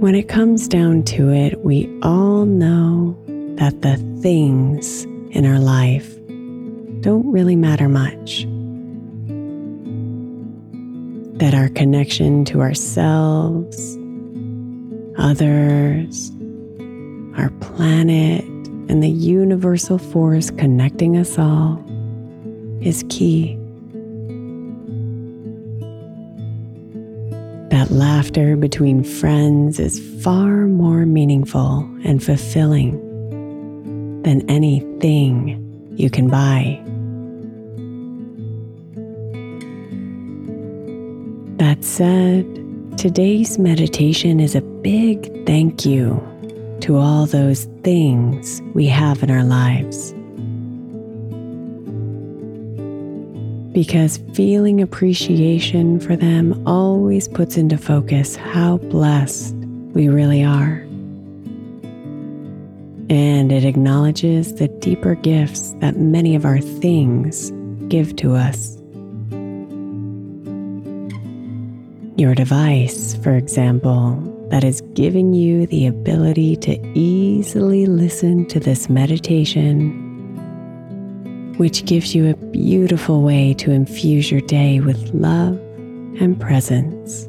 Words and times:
When 0.00 0.14
it 0.14 0.28
comes 0.28 0.66
down 0.66 1.02
to 1.02 1.28
it, 1.28 1.62
we 1.62 1.86
all 2.00 2.46
know 2.46 3.14
that 3.56 3.82
the 3.82 3.98
things 4.22 5.04
in 5.04 5.44
our 5.44 5.58
life 5.58 6.16
don't 7.02 7.30
really 7.30 7.54
matter 7.54 7.86
much. 7.86 8.46
That 11.38 11.52
our 11.52 11.68
connection 11.68 12.46
to 12.46 12.62
ourselves, 12.62 13.98
others, 15.18 16.32
our 17.36 17.50
planet, 17.60 18.42
and 18.88 19.02
the 19.02 19.10
universal 19.10 19.98
force 19.98 20.50
connecting 20.50 21.18
us 21.18 21.38
all 21.38 21.78
is 22.80 23.04
key. 23.10 23.59
Laughter 27.90 28.56
between 28.56 29.02
friends 29.02 29.80
is 29.80 29.98
far 30.22 30.68
more 30.68 31.04
meaningful 31.06 31.80
and 32.04 32.22
fulfilling 32.22 32.92
than 34.22 34.48
anything 34.48 35.58
you 35.96 36.08
can 36.08 36.28
buy. 36.28 36.80
That 41.56 41.82
said, 41.82 42.46
today's 42.96 43.58
meditation 43.58 44.38
is 44.38 44.54
a 44.54 44.60
big 44.60 45.44
thank 45.44 45.84
you 45.84 46.22
to 46.82 46.96
all 46.96 47.26
those 47.26 47.64
things 47.82 48.62
we 48.72 48.86
have 48.86 49.24
in 49.24 49.32
our 49.32 49.44
lives. 49.44 50.14
Because 53.80 54.18
feeling 54.34 54.82
appreciation 54.82 55.98
for 55.98 56.14
them 56.14 56.62
always 56.68 57.26
puts 57.26 57.56
into 57.56 57.78
focus 57.78 58.36
how 58.36 58.76
blessed 58.76 59.54
we 59.94 60.06
really 60.06 60.44
are. 60.44 60.86
And 63.08 63.50
it 63.50 63.64
acknowledges 63.64 64.54
the 64.56 64.68
deeper 64.68 65.14
gifts 65.14 65.72
that 65.78 65.96
many 65.96 66.34
of 66.34 66.44
our 66.44 66.60
things 66.60 67.52
give 67.88 68.16
to 68.16 68.34
us. 68.34 68.76
Your 72.20 72.34
device, 72.34 73.14
for 73.22 73.34
example, 73.34 74.12
that 74.50 74.62
is 74.62 74.82
giving 74.92 75.32
you 75.32 75.66
the 75.68 75.86
ability 75.86 76.56
to 76.56 76.78
easily 76.94 77.86
listen 77.86 78.44
to 78.48 78.60
this 78.60 78.90
meditation 78.90 80.09
which 81.60 81.84
gives 81.84 82.14
you 82.14 82.26
a 82.26 82.34
beautiful 82.52 83.20
way 83.20 83.52
to 83.52 83.70
infuse 83.70 84.30
your 84.30 84.40
day 84.40 84.80
with 84.80 85.12
love 85.12 85.58
and 86.18 86.40
presence. 86.40 87.26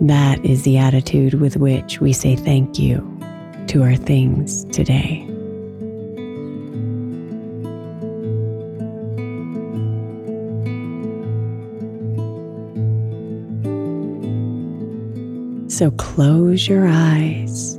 That 0.00 0.44
is 0.44 0.64
the 0.64 0.76
attitude 0.76 1.34
with 1.34 1.56
which 1.56 2.00
we 2.00 2.12
say 2.12 2.34
thank 2.34 2.80
you 2.80 2.96
to 3.68 3.84
our 3.84 3.94
things 3.94 4.64
today. 4.72 5.22
So 15.68 15.92
close 15.92 16.66
your 16.66 16.88
eyes 16.88 17.78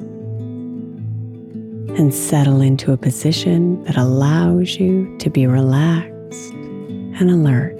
and 1.97 2.13
settle 2.13 2.61
into 2.61 2.91
a 2.91 2.97
position 2.97 3.83
that 3.85 3.97
allows 3.97 4.75
you 4.75 5.17
to 5.17 5.31
be 5.31 5.47
relaxed 5.47 6.53
and 6.53 7.31
alert. 7.31 7.75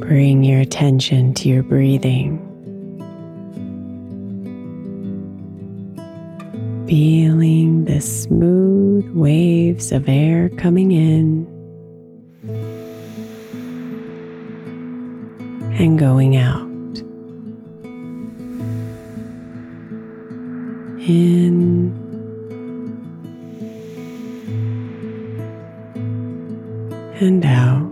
Bring 0.00 0.42
your 0.42 0.60
attention 0.60 1.34
to 1.34 1.48
your 1.50 1.62
breathing. 1.62 2.46
Feeling 6.88 7.84
the 7.84 8.00
smooth 8.00 9.08
waves 9.10 9.92
of 9.92 10.08
air 10.08 10.48
coming 10.48 10.92
in 10.92 11.49
and 15.80 15.98
going 15.98 16.36
out. 16.36 16.60
In 21.08 21.96
and 27.18 27.44
out. 27.46 27.89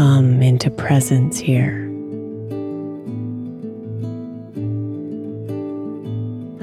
Come 0.00 0.40
into 0.40 0.70
presence 0.70 1.38
here. 1.38 1.84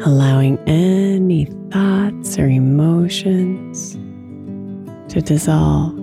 Allowing 0.03 0.57
any 0.65 1.45
thoughts 1.71 2.39
or 2.39 2.47
emotions 2.47 3.93
to 5.13 5.21
dissolve 5.21 5.93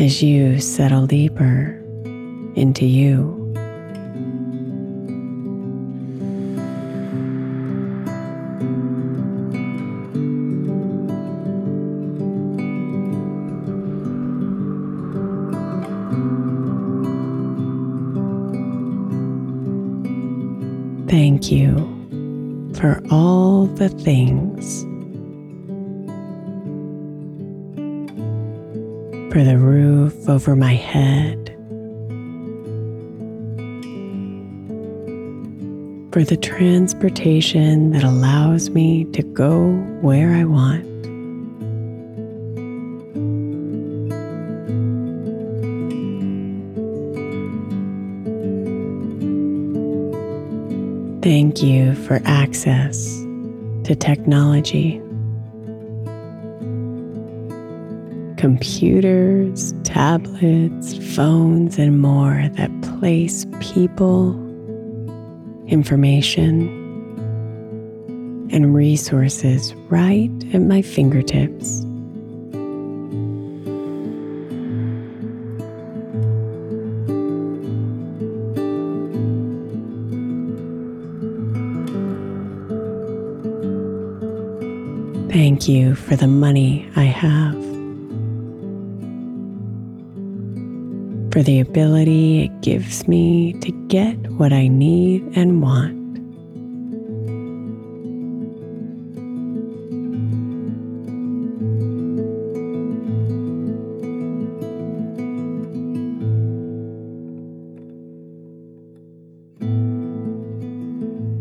as 0.00 0.22
you 0.22 0.58
settle 0.58 1.06
deeper 1.06 1.78
into 2.54 2.86
you. 2.86 3.35
Things. 24.00 24.82
For 29.32 29.44
the 29.44 29.58
roof 29.58 30.28
over 30.28 30.56
my 30.56 30.74
head. 30.74 31.52
For 36.12 36.24
the 36.24 36.38
transportation 36.38 37.90
that 37.90 38.02
allows 38.02 38.70
me 38.70 39.04
to 39.12 39.22
go 39.22 39.72
where 40.00 40.32
I 40.32 40.44
want. 40.44 40.86
Thank 51.22 51.62
you 51.62 51.94
for 52.06 52.22
access 52.24 53.25
to 53.86 53.94
technology. 53.94 55.00
Computers, 58.36 59.72
tablets, 59.84 60.98
phones, 61.14 61.78
and 61.78 62.00
more 62.00 62.50
that 62.54 62.70
place 62.82 63.46
people, 63.60 64.34
information, 65.68 66.68
and 68.50 68.74
resources 68.74 69.72
right 69.88 70.32
at 70.52 70.62
my 70.62 70.82
fingertips. 70.82 71.84
Thank 85.56 85.68
you 85.68 85.94
for 85.94 86.16
the 86.16 86.26
money 86.26 86.86
I 86.96 87.04
have, 87.04 87.54
for 91.32 91.42
the 91.42 91.60
ability 91.60 92.44
it 92.44 92.60
gives 92.60 93.08
me 93.08 93.54
to 93.60 93.72
get 93.88 94.16
what 94.32 94.52
I 94.52 94.68
need 94.68 95.22
and 95.34 95.62
want. 95.62 95.96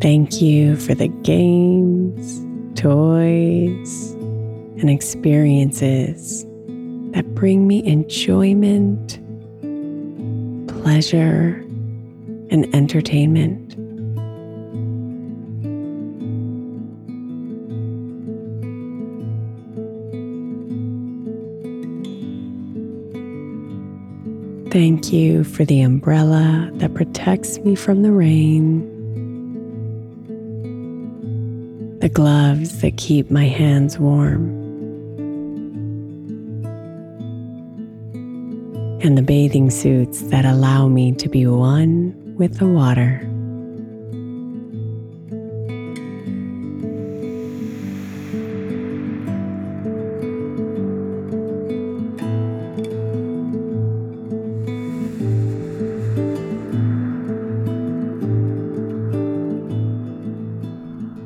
Thank 0.02 0.42
you 0.42 0.78
for 0.78 0.96
the 0.96 1.10
games 1.10 2.45
toys, 2.86 4.12
and 4.78 4.92
experiences 4.92 6.46
that 7.14 7.26
bring 7.34 7.66
me 7.66 7.84
enjoyment, 7.84 9.18
pleasure, 10.68 11.66
and 12.52 12.68
entertainment. 12.76 13.74
Thank 24.72 25.12
you 25.12 25.44
for 25.44 25.66
the 25.66 25.82
umbrella 25.82 26.70
that 26.76 26.94
protects 26.94 27.58
me 27.60 27.74
from 27.74 28.04
the 28.04 28.12
rain 28.12 28.95
gloves 32.16 32.80
that 32.80 32.96
keep 32.96 33.30
my 33.30 33.44
hands 33.44 34.00
warm, 34.00 34.48
and 39.02 39.18
the 39.18 39.22
bathing 39.22 39.70
suits 39.70 40.22
that 40.22 40.46
allow 40.46 40.88
me 40.88 41.12
to 41.12 41.28
be 41.28 41.46
one 41.46 42.16
with 42.38 42.58
the 42.58 42.68
water. 42.68 43.22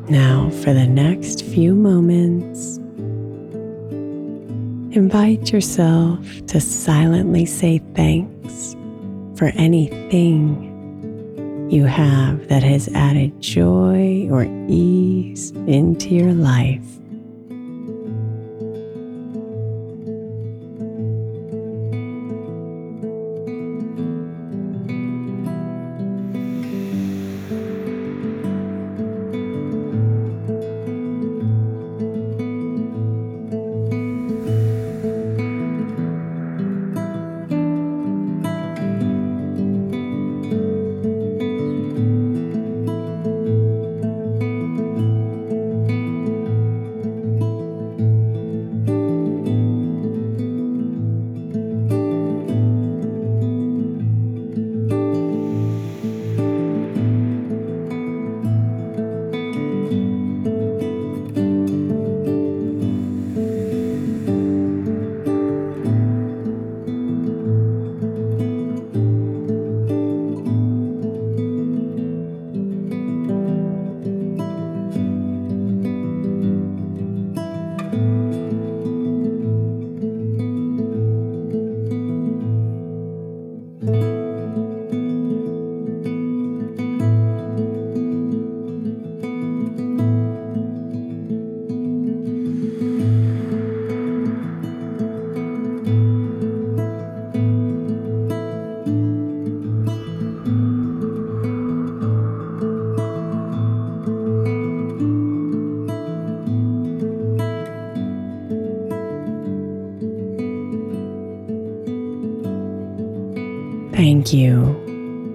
Now, 0.09 0.49
for 0.49 0.73
the 0.73 0.87
next 0.87 1.43
few 1.45 1.75
moments, 1.75 2.77
invite 4.95 5.51
yourself 5.51 6.19
to 6.47 6.59
silently 6.59 7.45
say 7.45 7.77
thanks 7.93 8.75
for 9.35 9.51
anything 9.55 10.65
you 11.69 11.85
have 11.85 12.47
that 12.47 12.63
has 12.63 12.89
added 12.95 13.39
joy 13.39 14.27
or 14.31 14.47
ease 14.67 15.51
into 15.67 16.15
your 16.15 16.33
life. 16.33 16.98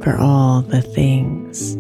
For 0.05 0.19
all 0.19 0.61
the 0.61 0.83
things. 0.83 1.77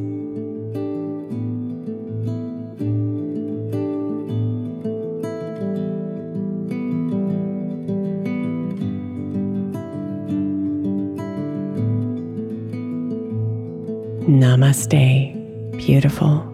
Namaste, 14.27 15.77
beautiful. 15.77 16.54